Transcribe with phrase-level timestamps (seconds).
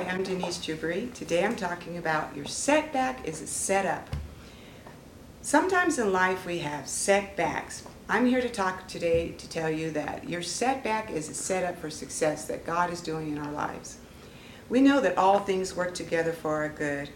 [0.00, 1.12] Hi, I'm Denise Jubry.
[1.12, 4.08] Today I'm talking about your setback is a setup.
[5.42, 7.84] Sometimes in life we have setbacks.
[8.08, 11.90] I'm here to talk today to tell you that your setback is a setup for
[11.90, 13.98] success that God is doing in our lives.
[14.70, 17.10] We know that all things work together for our good,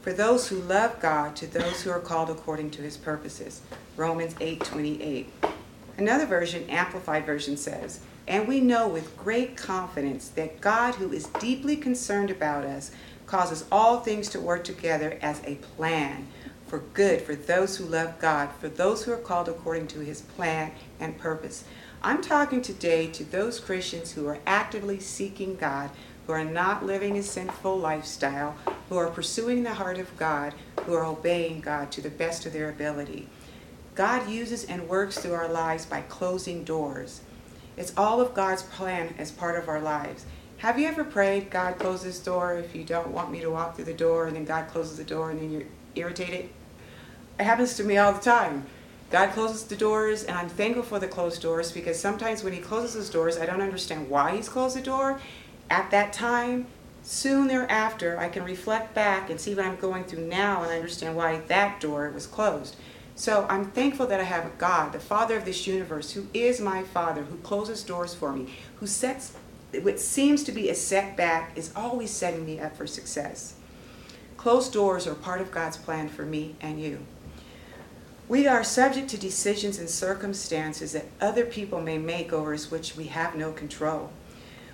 [0.00, 3.60] for those who love God, to those who are called according to his purposes.
[3.96, 5.26] Romans 8:28.
[5.98, 7.98] Another version, amplified version says,
[8.30, 12.92] "And we know with great confidence that God who is deeply concerned about us
[13.26, 16.28] causes all things to work together as a plan
[16.68, 20.20] for good for those who love God, for those who are called according to his
[20.20, 21.64] plan and purpose."
[22.04, 25.90] I'm talking today to those Christians who are actively seeking God,
[26.28, 28.54] who are not living a sinful lifestyle,
[28.88, 30.54] who are pursuing the heart of God,
[30.86, 33.28] who are obeying God to the best of their ability.
[33.96, 37.22] God uses and works through our lives by closing doors.
[37.80, 40.26] It's all of God's plan as part of our lives.
[40.58, 43.74] Have you ever prayed, God, close this door if you don't want me to walk
[43.74, 45.64] through the door, and then God closes the door and then you're
[45.94, 46.50] irritated?
[47.38, 48.66] It happens to me all the time.
[49.10, 52.60] God closes the doors, and I'm thankful for the closed doors because sometimes when He
[52.60, 55.18] closes those doors, I don't understand why He's closed the door.
[55.70, 56.66] At that time,
[57.02, 61.16] soon thereafter, I can reflect back and see what I'm going through now and understand
[61.16, 62.76] why that door was closed.
[63.14, 66.60] So I'm thankful that I have a God, the Father of this universe, who is
[66.60, 69.36] my Father, who closes doors for me, who sets
[69.82, 73.54] what seems to be a setback is always setting me up for success.
[74.36, 77.00] Closed doors are part of God's plan for me and you.
[78.26, 83.04] We are subject to decisions and circumstances that other people may make over which we
[83.06, 84.10] have no control.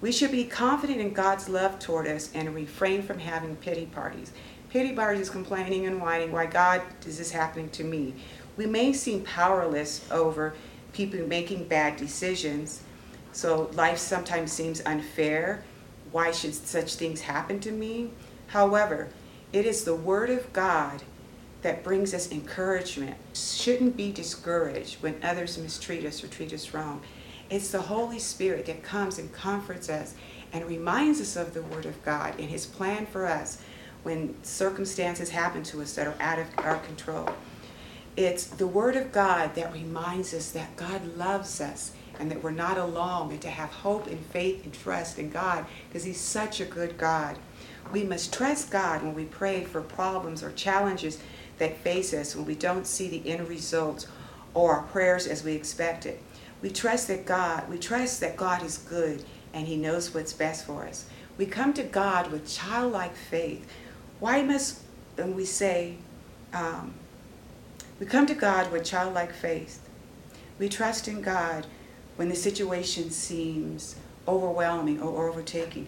[0.00, 4.32] We should be confident in God's love toward us and refrain from having pity parties.
[4.70, 8.14] Pity parties is complaining and whining, why God is this happening to me?
[8.56, 10.54] We may seem powerless over
[10.92, 12.82] people making bad decisions,
[13.32, 15.64] so life sometimes seems unfair.
[16.12, 18.10] Why should such things happen to me?
[18.48, 19.08] However,
[19.52, 21.02] it is the Word of God
[21.62, 23.16] that brings us encouragement.
[23.34, 27.02] Shouldn't be discouraged when others mistreat us or treat us wrong.
[27.50, 30.14] It's the Holy Spirit that comes and comforts us
[30.52, 33.62] and reminds us of the Word of God and His plan for us
[34.02, 37.30] when circumstances happen to us that are out of our control.
[38.16, 42.50] It's the Word of God that reminds us that God loves us and that we're
[42.50, 46.60] not alone and to have hope and faith and trust in God because He's such
[46.60, 47.38] a good God.
[47.92, 51.18] We must trust God when we pray for problems or challenges
[51.56, 54.06] that face us when we don't see the end results
[54.52, 56.18] or our prayers as we expected.
[56.62, 60.66] We trust that God, we trust that God is good and He knows what's best
[60.66, 61.06] for us.
[61.36, 63.66] We come to God with childlike faith
[64.20, 64.80] why must
[65.16, 65.96] we say,
[66.52, 66.94] um,
[68.00, 69.80] we come to God with childlike faith?
[70.58, 71.66] We trust in God
[72.16, 73.94] when the situation seems
[74.26, 75.86] overwhelming or overtaking.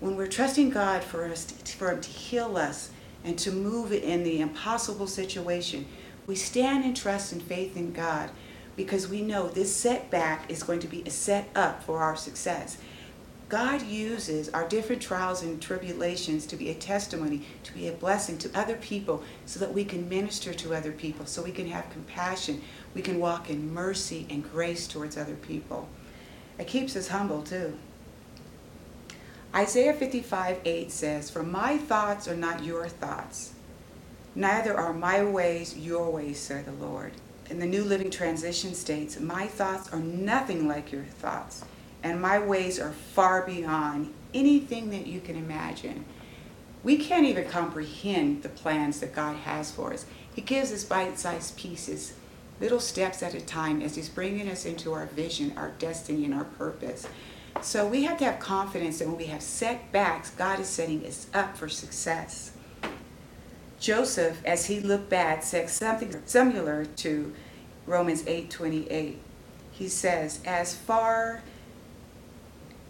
[0.00, 2.90] When we're trusting God for us to, for Him to heal us
[3.24, 5.86] and to move in the impossible situation,
[6.26, 8.30] we stand in trust and faith in God
[8.76, 12.78] because we know this setback is going to be a set up for our success.
[13.48, 18.38] God uses our different trials and tribulations to be a testimony, to be a blessing
[18.38, 21.90] to other people, so that we can minister to other people, so we can have
[21.90, 22.62] compassion,
[22.94, 25.88] we can walk in mercy and grace towards other people.
[26.58, 27.78] It keeps us humble too.
[29.54, 33.52] Isaiah 55 8 says, For my thoughts are not your thoughts,
[34.34, 37.12] neither are my ways your ways, said the Lord.
[37.50, 41.64] In the New Living Translation states, My thoughts are nothing like your thoughts
[42.04, 46.04] and my ways are far beyond anything that you can imagine.
[46.82, 50.04] We can't even comprehend the plans that God has for us.
[50.34, 52.12] He gives us bite sized pieces,
[52.60, 56.34] little steps at a time, as He's bringing us into our vision, our destiny, and
[56.34, 57.06] our purpose.
[57.62, 61.26] So we have to have confidence that when we have setbacks, God is setting us
[61.32, 62.52] up for success.
[63.84, 67.34] Joseph, as he looked back, said something similar to
[67.86, 69.18] Romans 8:28.
[69.72, 71.42] He says, "As far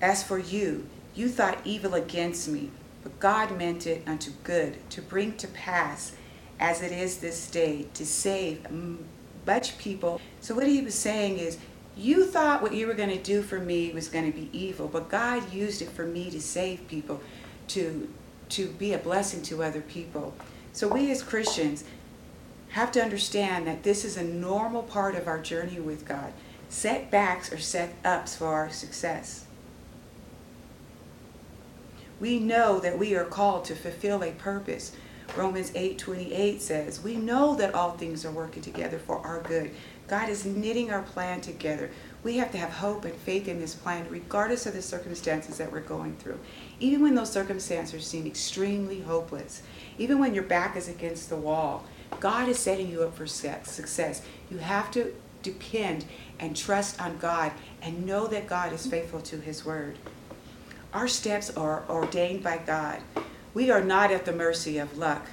[0.00, 2.70] as for you, you thought evil against me,
[3.02, 6.12] but God meant it unto good, to bring to pass,
[6.60, 8.64] as it is this day, to save
[9.44, 10.20] much people.
[10.40, 11.58] So, what he was saying is,
[11.96, 14.86] you thought what you were going to do for me was going to be evil,
[14.86, 17.20] but God used it for me to save people,
[17.74, 18.08] to,
[18.50, 20.32] to be a blessing to other people.
[20.76, 21.82] So, we as Christians
[22.70, 26.32] have to understand that this is a normal part of our journey with God.
[26.68, 29.46] Setbacks are set ups for our success
[32.20, 34.92] we know that we are called to fulfill a purpose.
[35.34, 39.70] Romans 8:28 says, "We know that all things are working together for our good."
[40.08, 41.90] God is knitting our plan together.
[42.22, 45.72] We have to have hope and faith in this plan, regardless of the circumstances that
[45.72, 46.38] we're going through.
[46.78, 49.62] Even when those circumstances seem extremely hopeless,
[49.98, 51.84] even when your back is against the wall,
[52.20, 54.22] God is setting you up for success.
[54.48, 55.12] You have to
[55.42, 56.04] depend
[56.38, 57.52] and trust on God
[57.82, 59.98] and know that God is faithful to His word.
[60.94, 63.02] Our steps are ordained by God.
[63.56, 65.28] We are not at the mercy of luck.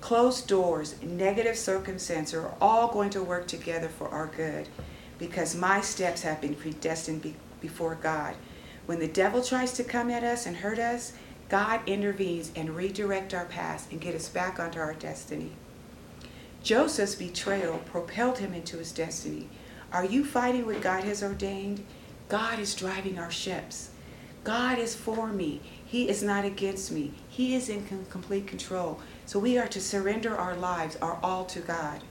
[0.00, 4.68] Closed doors, negative circumstances are all going to work together for our good
[5.18, 8.36] because my steps have been predestined be- before God.
[8.86, 11.14] When the devil tries to come at us and hurt us,
[11.48, 15.50] God intervenes and redirect our paths and get us back onto our destiny.
[16.62, 19.48] Joseph's betrayal propelled him into his destiny.
[19.92, 21.84] Are you fighting what God has ordained?
[22.28, 23.90] God is driving our ships.
[24.46, 25.60] God is for me.
[25.84, 27.12] He is not against me.
[27.28, 29.00] He is in complete control.
[29.24, 32.04] So we are to surrender our lives, our all to God.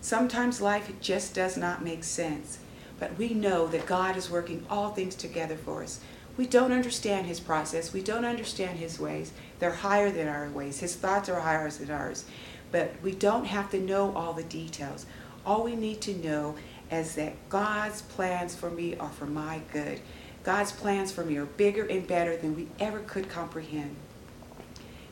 [0.00, 2.58] Sometimes life just does not make sense,
[2.98, 6.00] but we know that God is working all things together for us.
[6.36, 7.92] We don't understand his process.
[7.92, 9.30] We don't understand his ways.
[9.60, 10.80] They're higher than our ways.
[10.80, 12.24] His thoughts are higher than ours.
[12.72, 15.06] But we don't have to know all the details.
[15.46, 16.56] All we need to know
[16.90, 20.00] is that God's plans for me are for my good.
[20.44, 23.96] God's plans for me are bigger and better than we ever could comprehend.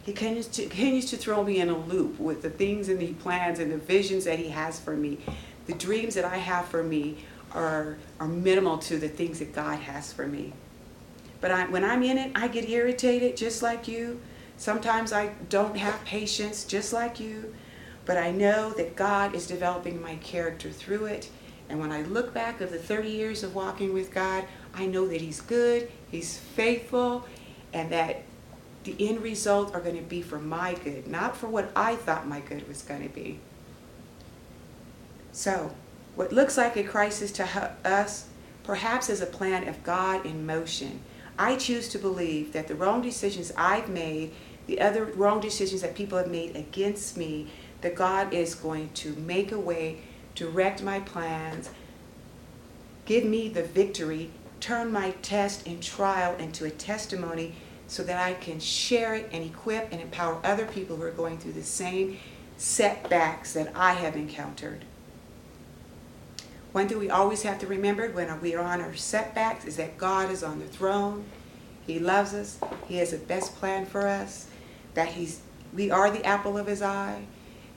[0.02, 3.14] He continues to, continues to throw me in a loop with the things and the
[3.14, 5.18] plans and the visions that He has for me.
[5.66, 9.78] The dreams that I have for me are, are minimal to the things that God
[9.78, 10.52] has for me.
[11.40, 14.20] But I, when I'm in it, I get irritated just like you.
[14.56, 17.54] Sometimes I don't have patience just like you.
[18.04, 21.30] But I know that God is developing my character through it.
[21.68, 25.06] And when I look back of the 30 years of walking with God, I know
[25.08, 27.26] that He's good, He's faithful,
[27.72, 28.22] and that
[28.84, 32.26] the end result are going to be for my good, not for what I thought
[32.26, 33.38] my good was going to be.
[35.30, 35.72] So,
[36.14, 38.26] what looks like a crisis to us
[38.64, 41.00] perhaps is a plan of God in motion.
[41.38, 44.32] I choose to believe that the wrong decisions I've made,
[44.66, 49.14] the other wrong decisions that people have made against me, that God is going to
[49.14, 50.02] make a way,
[50.34, 51.70] direct my plans,
[53.06, 54.30] give me the victory,
[54.62, 57.52] turn my test and trial into a testimony
[57.88, 61.36] so that I can share it and equip and empower other people who are going
[61.36, 62.18] through the same
[62.56, 64.84] setbacks that I have encountered.
[66.70, 69.98] One thing we always have to remember when we are on our setbacks is that
[69.98, 71.24] God is on the throne.
[71.84, 72.58] He loves us.
[72.86, 74.46] He has the best plan for us.
[74.94, 75.40] That he's,
[75.74, 77.24] we are the apple of his eye.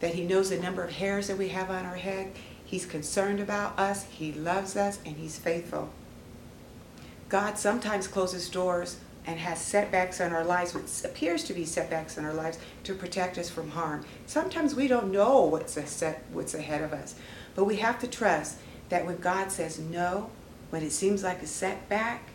[0.02, 2.31] That he knows the number of hairs that we have on our head.
[2.64, 4.04] He's concerned about us.
[4.04, 5.90] He loves us and he's faithful.
[7.30, 12.18] God sometimes closes doors and has setbacks in our lives, which appears to be setbacks
[12.18, 14.06] in our lives, to protect us from harm.
[14.27, 17.16] Sometimes we don't know what's, set, what's ahead of us,
[17.56, 18.57] but we have to trust
[18.89, 20.30] that when God says no,
[20.69, 22.30] when it seems like a setback,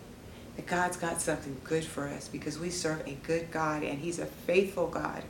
[0.56, 4.18] that God's got something good for us because we serve a good God and He's
[4.18, 5.22] a faithful God.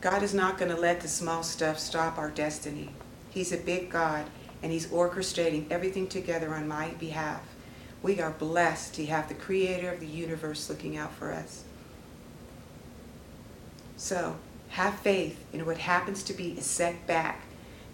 [0.00, 2.90] God is not going to let the small stuff stop our destiny.
[3.30, 4.26] He's a big God
[4.62, 7.40] and He's orchestrating everything together on my behalf.
[8.04, 11.64] We are blessed to have the creator of the universe looking out for us.
[13.96, 14.36] So,
[14.68, 17.46] have faith in what happens to be a setback.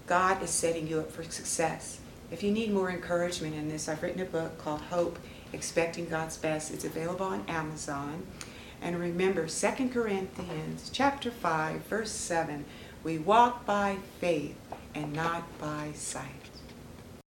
[0.08, 2.00] God is setting you up for success.
[2.32, 5.16] If you need more encouragement in this, I've written a book called Hope,
[5.52, 6.74] Expecting God's Best.
[6.74, 8.26] It's available on Amazon.
[8.82, 12.64] And remember 2 Corinthians chapter 5, verse 7.
[13.04, 14.56] We walk by faith
[14.92, 16.39] and not by sight.